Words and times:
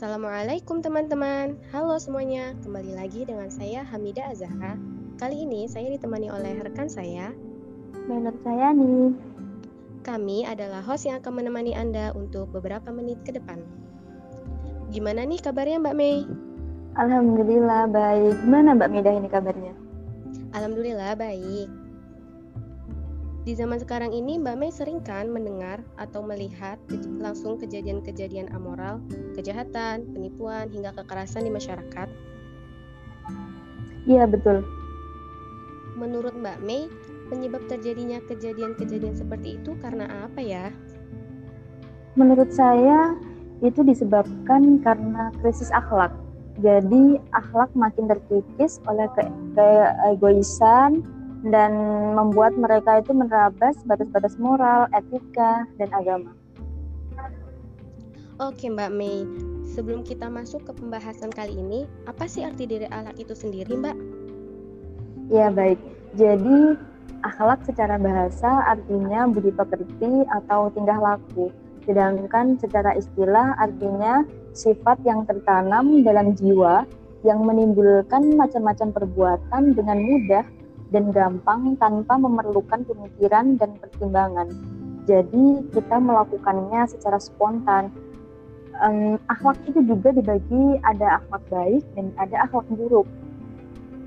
Assalamualaikum 0.00 0.80
teman-teman. 0.80 1.60
Halo 1.76 2.00
semuanya, 2.00 2.56
kembali 2.64 2.96
lagi 2.96 3.28
dengan 3.28 3.52
saya 3.52 3.84
Hamida 3.84 4.32
Azahra. 4.32 4.80
Kali 5.20 5.44
ini 5.44 5.68
saya 5.68 5.92
ditemani 5.92 6.32
oleh 6.32 6.56
rekan 6.56 6.88
saya, 6.88 7.36
Menurut 8.08 8.40
saya 8.40 8.72
nih, 8.72 9.12
Kami 10.00 10.48
adalah 10.48 10.80
host 10.80 11.04
yang 11.04 11.20
akan 11.20 11.44
menemani 11.44 11.76
Anda 11.76 12.16
untuk 12.16 12.48
beberapa 12.48 12.88
menit 12.88 13.20
ke 13.28 13.36
depan. 13.36 13.60
Gimana 14.88 15.28
nih 15.28 15.36
kabarnya 15.36 15.84
Mbak 15.84 15.92
Mei? 16.00 16.24
Alhamdulillah 16.96 17.84
baik. 17.92 18.40
Gimana 18.40 18.80
Mbak 18.80 18.88
Mida 18.96 19.12
ini 19.12 19.28
kabarnya? 19.28 19.76
Alhamdulillah 20.56 21.12
baik. 21.12 21.68
Di 23.40 23.56
zaman 23.56 23.80
sekarang 23.80 24.12
ini 24.12 24.36
Mbak 24.36 24.56
Mei 24.60 24.68
sering 24.68 25.00
kan 25.00 25.24
mendengar 25.32 25.80
atau 25.96 26.20
melihat 26.20 26.76
ke- 26.84 27.00
langsung 27.16 27.56
kejadian-kejadian 27.56 28.52
amoral, 28.52 29.00
kejahatan, 29.32 30.04
penipuan, 30.12 30.68
hingga 30.68 30.92
kekerasan 30.92 31.48
di 31.48 31.52
masyarakat. 31.52 32.08
Iya 34.04 34.28
betul. 34.28 34.60
Menurut 35.96 36.36
Mbak 36.36 36.58
Mei, 36.60 36.92
penyebab 37.32 37.64
terjadinya 37.64 38.20
kejadian-kejadian 38.28 39.16
seperti 39.16 39.56
itu 39.56 39.72
karena 39.80 40.28
apa 40.28 40.40
ya? 40.44 40.68
Menurut 42.20 42.52
saya 42.52 43.16
itu 43.64 43.80
disebabkan 43.80 44.84
karena 44.84 45.32
krisis 45.40 45.72
akhlak. 45.72 46.12
Jadi 46.60 47.16
akhlak 47.32 47.72
makin 47.72 48.04
terkikis 48.04 48.84
oleh 48.84 49.08
ke- 49.16 49.32
keegoisan 49.56 51.00
dan 51.46 51.72
membuat 52.12 52.52
mereka 52.56 53.00
itu 53.00 53.16
menerabas 53.16 53.76
batas-batas 53.88 54.36
moral, 54.36 54.84
etika, 54.92 55.64
dan 55.80 55.88
agama. 55.96 56.32
Oke 58.40 58.72
Mbak 58.72 58.92
Mei, 58.96 59.28
sebelum 59.68 60.00
kita 60.00 60.28
masuk 60.32 60.64
ke 60.64 60.72
pembahasan 60.72 61.28
kali 61.28 61.60
ini, 61.60 61.84
apa 62.08 62.24
sih 62.24 62.40
arti 62.40 62.64
dari 62.64 62.88
akhlak 62.88 63.20
itu 63.20 63.36
sendiri 63.36 63.76
Mbak? 63.76 63.96
Ya 65.28 65.52
baik. 65.52 65.76
Jadi 66.16 66.76
akhlak 67.20 67.62
secara 67.68 68.00
bahasa 68.00 68.64
artinya 68.64 69.28
budi 69.28 69.52
pekerti 69.52 70.24
atau 70.32 70.72
tingkah 70.72 70.96
laku. 70.96 71.52
Sedangkan 71.84 72.56
secara 72.60 72.96
istilah 72.96 73.56
artinya 73.60 74.24
sifat 74.56 75.00
yang 75.04 75.28
tertanam 75.28 76.00
dalam 76.00 76.32
jiwa 76.36 76.88
yang 77.20 77.44
menimbulkan 77.44 78.32
macam-macam 78.40 78.88
perbuatan 78.96 79.76
dengan 79.76 80.00
mudah 80.00 80.44
dan 80.90 81.14
gampang 81.14 81.78
tanpa 81.78 82.18
memerlukan 82.18 82.82
pemikiran 82.86 83.58
dan 83.58 83.74
pertimbangan. 83.78 84.50
Jadi 85.06 85.70
kita 85.74 85.96
melakukannya 85.98 86.86
secara 86.90 87.18
spontan. 87.18 87.90
Em, 88.80 89.18
akhlak 89.26 89.58
itu 89.66 89.82
juga 89.82 90.14
dibagi 90.14 90.78
ada 90.86 91.22
akhlak 91.22 91.42
baik 91.50 91.82
dan 91.98 92.14
ada 92.18 92.46
akhlak 92.46 92.66
buruk. 92.70 93.08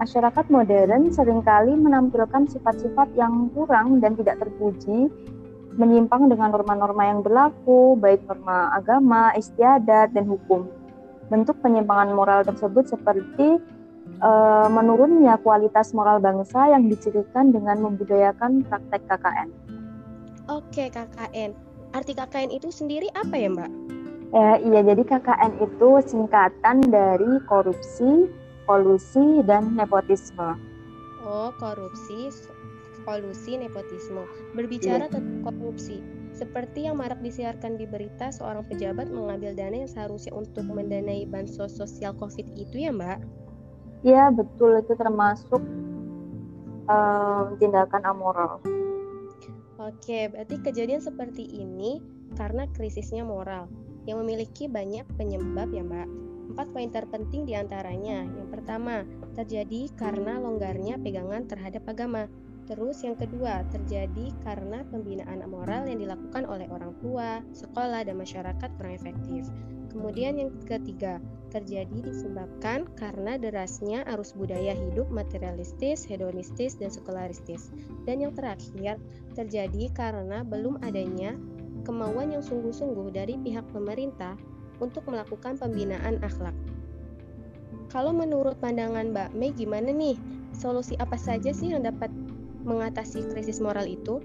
Masyarakat 0.00 0.48
modern 0.48 1.12
sering 1.12 1.44
kali 1.44 1.76
menampilkan 1.76 2.48
sifat-sifat 2.48 3.12
yang 3.20 3.52
kurang 3.52 4.00
dan 4.00 4.16
tidak 4.16 4.40
terpuji, 4.40 5.12
menyimpang 5.76 6.32
dengan 6.32 6.56
norma-norma 6.56 7.04
yang 7.04 7.20
berlaku, 7.20 8.00
baik 8.00 8.24
norma 8.24 8.72
agama, 8.72 9.32
istiadat, 9.36 10.16
dan 10.16 10.24
hukum. 10.24 10.66
Bentuk 11.28 11.60
penyimpangan 11.60 12.16
moral 12.16 12.40
tersebut 12.48 12.88
seperti 12.88 13.60
eh, 14.20 14.68
menurunnya 14.68 15.40
kualitas 15.40 15.96
moral 15.96 16.20
bangsa 16.20 16.70
yang 16.70 16.86
dicirikan 16.86 17.50
dengan 17.50 17.80
membudayakan 17.80 18.62
praktek 18.68 19.02
KKN. 19.08 19.48
Oke 20.50 20.92
KKN, 20.92 21.50
arti 21.96 22.12
KKN 22.12 22.50
itu 22.52 22.68
sendiri 22.68 23.08
apa 23.16 23.34
ya 23.34 23.48
Mbak? 23.50 23.70
Eh, 24.30 24.56
iya, 24.62 24.80
jadi 24.86 25.02
KKN 25.02 25.58
itu 25.58 25.88
singkatan 26.06 26.86
dari 26.86 27.42
korupsi, 27.50 28.30
kolusi, 28.62 29.42
dan 29.42 29.74
nepotisme. 29.74 30.54
Oh 31.26 31.50
korupsi, 31.58 32.30
kolusi, 33.02 33.58
nepotisme. 33.58 34.22
Berbicara 34.54 35.10
tentang 35.10 35.42
korupsi, 35.42 35.98
seperti 36.30 36.86
yang 36.86 37.02
marak 37.02 37.18
disiarkan 37.26 37.74
di 37.74 37.90
berita 37.90 38.30
seorang 38.30 38.62
pejabat 38.70 39.10
mengambil 39.10 39.50
dana 39.50 39.82
yang 39.82 39.90
seharusnya 39.90 40.30
untuk 40.30 40.62
mendanai 40.62 41.26
bansos 41.26 41.74
sosial 41.74 42.14
COVID 42.14 42.54
itu 42.54 42.86
ya 42.86 42.94
Mbak? 42.94 43.39
Ya, 44.00 44.32
betul 44.32 44.80
itu 44.80 44.92
termasuk 44.96 45.60
eh, 46.88 47.42
tindakan 47.60 48.02
amoral. 48.08 48.52
Oke, 49.80 50.28
berarti 50.28 50.60
kejadian 50.60 51.00
seperti 51.00 51.44
ini 51.56 52.00
karena 52.36 52.68
krisisnya 52.76 53.24
moral 53.24 53.68
yang 54.04 54.20
memiliki 54.24 54.68
banyak 54.68 55.04
penyebab 55.16 55.68
ya 55.72 55.84
Mbak. 55.84 56.08
Empat 56.50 56.66
poin 56.74 56.90
terpenting 56.90 57.46
di 57.46 57.54
antaranya. 57.54 58.26
Yang 58.26 58.48
pertama, 58.52 59.06
terjadi 59.38 59.88
karena 59.94 60.40
longgarnya 60.42 60.98
pegangan 60.98 61.46
terhadap 61.46 61.86
agama. 61.86 62.26
Terus 62.70 63.02
yang 63.02 63.18
kedua, 63.18 63.66
terjadi 63.74 64.30
karena 64.46 64.86
pembinaan 64.94 65.42
moral 65.50 65.90
yang 65.90 66.06
dilakukan 66.06 66.46
oleh 66.46 66.70
orang 66.70 66.94
tua, 67.02 67.42
sekolah, 67.50 68.06
dan 68.06 68.14
masyarakat 68.14 68.70
kurang 68.78 68.94
efektif. 68.94 69.50
Kemudian 69.90 70.38
yang 70.38 70.54
ketiga, 70.62 71.18
terjadi 71.50 71.98
disebabkan 71.98 72.86
karena 72.94 73.34
derasnya 73.34 74.06
arus 74.14 74.38
budaya 74.38 74.70
hidup 74.70 75.10
materialistis, 75.10 76.06
hedonistis, 76.06 76.78
dan 76.78 76.94
sekularistis. 76.94 77.74
Dan 78.06 78.22
yang 78.22 78.38
terakhir, 78.38 79.02
terjadi 79.34 79.90
karena 79.90 80.46
belum 80.46 80.78
adanya 80.86 81.34
kemauan 81.82 82.30
yang 82.30 82.44
sungguh-sungguh 82.46 83.10
dari 83.10 83.34
pihak 83.42 83.66
pemerintah 83.74 84.38
untuk 84.78 85.10
melakukan 85.10 85.58
pembinaan 85.58 86.22
akhlak. 86.22 86.54
Kalau 87.90 88.14
menurut 88.14 88.62
pandangan 88.62 89.10
Mbak 89.10 89.34
Mei 89.34 89.50
gimana 89.50 89.90
nih? 89.90 90.14
Solusi 90.54 90.94
apa 91.02 91.18
saja 91.18 91.50
sih 91.50 91.74
yang 91.74 91.82
dapat 91.82 92.10
mengatasi 92.64 93.24
krisis 93.32 93.58
moral 93.58 93.86
itu? 93.88 94.20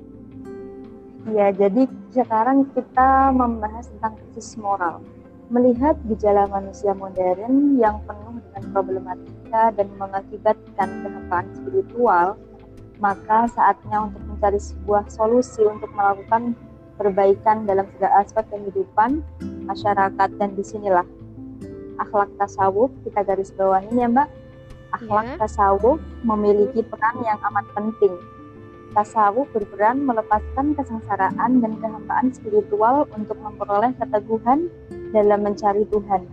Ya, 1.33 1.49
jadi 1.49 1.89
sekarang 2.13 2.69
kita 2.77 3.33
membahas 3.33 3.89
tentang 3.89 4.13
krisis 4.21 4.53
moral. 4.61 5.01
Melihat 5.49 5.97
gejala 6.09 6.45
manusia 6.49 6.93
modern 6.93 7.77
yang 7.77 8.01
penuh 8.05 8.41
dengan 8.49 8.63
problematika 8.73 9.73
dan 9.73 9.87
mengakibatkan 9.97 10.89
kehampaan 11.05 11.47
spiritual, 11.57 12.37
maka 13.01 13.49
saatnya 13.53 14.09
untuk 14.09 14.21
mencari 14.25 14.61
sebuah 14.61 15.09
solusi 15.09 15.65
untuk 15.65 15.89
melakukan 15.93 16.53
perbaikan 16.95 17.67
dalam 17.67 17.85
segala 17.97 18.23
aspek 18.23 18.45
kehidupan 18.49 19.19
masyarakat 19.67 20.29
dan 20.39 20.49
di 20.55 20.63
sinilah 20.63 21.05
akhlak 21.99 22.31
tasawuf 22.39 22.91
kita 23.03 23.23
garis 23.23 23.51
bawahin 23.55 23.95
ya 23.95 24.07
mbak 24.07 24.27
akhlak 24.95 25.25
Ya. 25.25 25.35
tasawuf 25.43 25.99
memiliki 26.23 26.81
peran 26.87 27.15
yang 27.23 27.39
amat 27.51 27.65
penting 27.75 28.15
tasawuf 28.95 29.51
berperan 29.51 30.07
melepaskan 30.07 30.71
kesengsaraan 30.79 31.59
dan 31.59 31.73
kehampaan 31.83 32.31
spiritual 32.31 33.03
untuk 33.11 33.35
memperoleh 33.43 33.91
keteguhan 33.99 34.71
dalam 35.11 35.43
mencari 35.43 35.83
Tuhan 35.91 36.23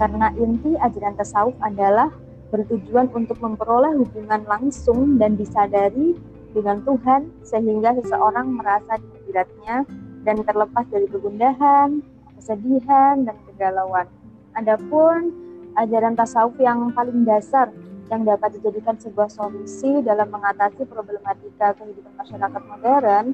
karena 0.00 0.32
inti 0.40 0.72
ajaran 0.80 1.16
tasawuf 1.20 1.56
adalah 1.60 2.08
bertujuan 2.48 3.12
untuk 3.12 3.36
memperoleh 3.42 3.96
hubungan 4.00 4.44
langsung 4.48 5.20
dan 5.20 5.36
disadari 5.36 6.16
dengan 6.56 6.80
Tuhan 6.88 7.28
sehingga 7.44 7.92
seseorang 8.00 8.48
merasa 8.48 8.96
dijiratnya 8.96 9.84
dan 10.24 10.40
terlepas 10.40 10.88
dari 10.88 11.04
kegundahan, 11.06 12.00
kesedihan, 12.40 13.28
dan 13.28 13.36
kegalauan. 13.50 14.08
Adapun 14.56 15.36
ajaran 15.76 16.16
tasawuf 16.16 16.56
yang 16.56 16.88
paling 16.96 17.28
dasar 17.28 17.68
yang 18.10 18.22
dapat 18.22 18.54
dijadikan 18.58 18.94
sebuah 18.98 19.30
solusi 19.30 20.02
dalam 20.06 20.30
mengatasi 20.30 20.86
problematika 20.86 21.74
kehidupan 21.74 22.14
masyarakat 22.14 22.62
modern 22.70 23.26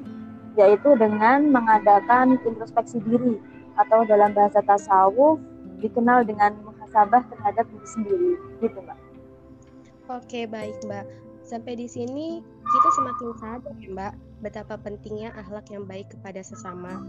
yaitu 0.53 0.89
dengan 0.97 1.49
mengadakan 1.49 2.37
introspeksi 2.45 3.01
diri 3.05 3.41
atau 3.77 4.05
dalam 4.05 4.33
bahasa 4.37 4.61
tasawuf 4.65 5.41
dikenal 5.81 6.21
dengan 6.25 6.53
muhasabah 6.61 7.25
terhadap 7.33 7.65
diri 7.69 7.87
sendiri 7.89 8.31
gitu 8.61 8.77
mbak. 8.81 8.97
Oke, 10.11 10.45
baik 10.45 10.77
Mbak. 10.83 11.05
Sampai 11.47 11.79
di 11.79 11.87
sini 11.87 12.43
kita 12.43 12.89
semakin 12.95 13.29
sadar 13.39 13.75
ya 13.79 13.89
Mbak 13.91 14.13
betapa 14.43 14.75
pentingnya 14.75 15.31
akhlak 15.35 15.67
yang 15.71 15.87
baik 15.87 16.11
kepada 16.11 16.43
sesama, 16.43 16.99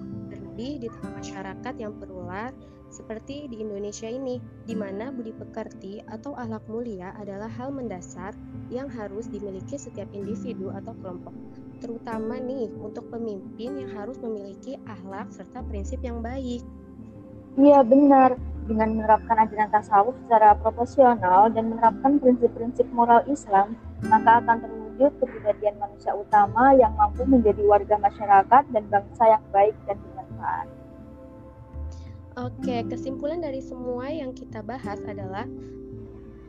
terlebih 0.55 0.87
di 0.87 0.89
tengah 0.89 1.19
masyarakat 1.19 1.75
yang 1.83 1.93
perular 1.99 2.55
seperti 2.87 3.51
di 3.51 3.59
Indonesia 3.59 4.07
ini, 4.07 4.39
di 4.63 4.79
mana 4.79 5.11
budi 5.11 5.35
pekerti 5.35 5.99
atau 6.07 6.31
akhlak 6.39 6.63
mulia 6.71 7.11
adalah 7.19 7.51
hal 7.51 7.75
mendasar 7.75 8.31
yang 8.71 8.87
harus 8.87 9.27
dimiliki 9.27 9.75
setiap 9.75 10.07
individu 10.15 10.71
atau 10.71 10.95
kelompok, 11.03 11.35
terutama 11.83 12.39
nih 12.39 12.71
untuk 12.79 13.11
pemimpin 13.11 13.83
yang 13.83 13.91
harus 13.99 14.15
memiliki 14.23 14.79
akhlak 14.87 15.27
serta 15.35 15.67
prinsip 15.67 15.99
yang 16.07 16.23
baik. 16.23 16.63
Iya 17.59 17.83
benar. 17.83 18.39
Dengan 18.71 18.97
menerapkan 18.97 19.37
ajaran 19.45 19.75
tasawuf 19.75 20.15
secara 20.25 20.55
proporsional 20.63 21.51
dan 21.51 21.75
menerapkan 21.75 22.23
prinsip-prinsip 22.23 22.87
moral 22.95 23.27
Islam, 23.27 23.75
maka 24.07 24.39
akan 24.41 24.57
terwujud 24.63 25.19
kepribadian 25.19 25.77
manusia 25.83 26.15
utama 26.15 26.73
yang 26.79 26.95
mampu 26.95 27.27
menjadi 27.27 27.61
warga 27.67 27.99
masyarakat 27.99 28.63
dan 28.71 28.85
bangsa 28.89 29.37
yang 29.37 29.45
baik 29.53 29.77
dan 29.91 29.99
bermanfaat. 30.45 30.69
Oke, 32.35 32.77
kesimpulan 32.91 33.39
dari 33.41 33.63
semua 33.63 34.11
yang 34.11 34.35
kita 34.35 34.59
bahas 34.61 34.99
adalah 35.07 35.47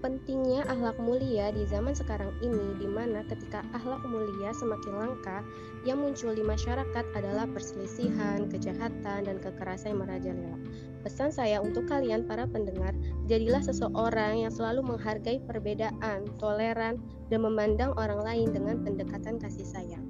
pentingnya 0.02 0.62
akhlak 0.70 0.98
mulia 1.02 1.50
di 1.50 1.66
zaman 1.66 1.94
sekarang 1.94 2.30
ini 2.42 2.78
di 2.78 2.86
mana 2.86 3.26
ketika 3.26 3.66
akhlak 3.74 4.02
mulia 4.06 4.54
semakin 4.54 4.94
langka 5.02 5.42
yang 5.86 6.02
muncul 6.02 6.34
di 6.34 6.42
masyarakat 6.42 7.06
adalah 7.18 7.46
perselisihan, 7.50 8.50
kejahatan, 8.50 9.30
dan 9.30 9.38
kekerasan 9.42 9.94
yang 9.94 10.02
merajalela. 10.06 10.58
Pesan 11.06 11.30
saya 11.30 11.62
untuk 11.62 11.86
kalian 11.86 12.26
para 12.26 12.50
pendengar, 12.50 12.98
jadilah 13.30 13.62
seseorang 13.62 14.42
yang 14.42 14.54
selalu 14.54 14.94
menghargai 14.94 15.38
perbedaan, 15.46 16.26
toleran, 16.42 16.98
dan 17.30 17.40
memandang 17.46 17.94
orang 17.98 18.26
lain 18.26 18.50
dengan 18.54 18.82
pendekatan 18.82 19.38
kasih 19.38 19.66
sayang. 19.70 20.06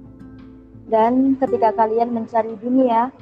Dan 0.88 1.36
ketika 1.36 1.72
kalian 1.76 2.16
mencari 2.16 2.56
dunia, 2.56 3.12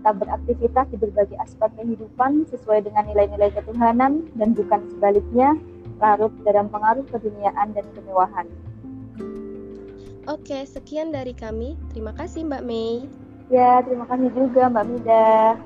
tetap 0.00 0.16
beraktivitas 0.16 0.88
di 0.88 0.96
berbagai 0.96 1.36
aspek 1.44 1.68
kehidupan 1.76 2.48
sesuai 2.48 2.88
dengan 2.88 3.04
nilai-nilai 3.12 3.52
ketuhanan 3.52 4.24
dan 4.32 4.56
bukan 4.56 4.80
sebaliknya 4.96 5.52
larut 6.00 6.32
dalam 6.48 6.72
pengaruh 6.72 7.04
keduniaan 7.12 7.76
dan 7.76 7.84
kemewahan. 7.92 8.48
Oke, 10.24 10.64
sekian 10.64 11.12
dari 11.12 11.36
kami. 11.36 11.76
Terima 11.92 12.16
kasih 12.16 12.48
Mbak 12.48 12.64
Mei. 12.64 13.04
Ya, 13.52 13.84
terima 13.84 14.08
kasih 14.08 14.32
juga 14.32 14.72
Mbak 14.72 14.84
Mida. 14.88 15.60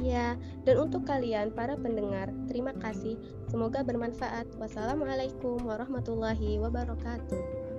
Ya, 0.00 0.38
dan 0.64 0.76
untuk 0.80 1.04
kalian 1.04 1.52
para 1.52 1.76
pendengar, 1.76 2.32
terima 2.48 2.72
kasih. 2.80 3.20
Semoga 3.52 3.84
bermanfaat. 3.84 4.48
Wassalamualaikum 4.56 5.60
warahmatullahi 5.68 6.56
wabarakatuh. 6.56 7.69